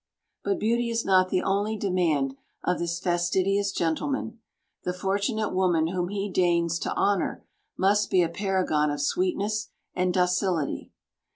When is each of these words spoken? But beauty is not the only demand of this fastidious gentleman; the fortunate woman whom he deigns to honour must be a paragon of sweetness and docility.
But 0.43 0.57
beauty 0.57 0.89
is 0.89 1.05
not 1.05 1.29
the 1.29 1.43
only 1.43 1.77
demand 1.77 2.33
of 2.63 2.79
this 2.79 2.99
fastidious 2.99 3.71
gentleman; 3.71 4.39
the 4.83 4.93
fortunate 4.93 5.51
woman 5.51 5.89
whom 5.89 6.07
he 6.09 6.27
deigns 6.27 6.79
to 6.79 6.95
honour 6.97 7.45
must 7.77 8.09
be 8.09 8.23
a 8.23 8.27
paragon 8.29 8.89
of 8.89 8.99
sweetness 9.01 9.69
and 9.93 10.11
docility. 10.11 10.89